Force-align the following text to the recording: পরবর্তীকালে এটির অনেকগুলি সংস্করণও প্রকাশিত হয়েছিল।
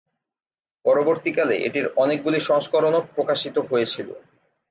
পরবর্তীকালে 0.85 1.55
এটির 1.67 1.85
অনেকগুলি 1.95 2.39
সংস্করণও 2.49 3.01
প্রকাশিত 3.15 3.55
হয়েছিল। 3.69 4.09